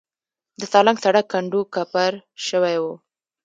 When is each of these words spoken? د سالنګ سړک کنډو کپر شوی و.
د 0.59 0.61
سالنګ 0.71 0.97
سړک 1.03 1.25
کنډو 1.31 1.61
کپر 1.73 2.11
شوی 2.47 2.75
و. 2.79 2.85